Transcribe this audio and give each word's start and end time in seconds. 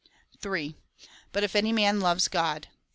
275 0.41 1.03
3. 1.03 1.09
But 1.31 1.43
if 1.43 1.55
any 1.55 1.71
man 1.71 1.99
loves 1.99 2.27
God. 2.27 2.69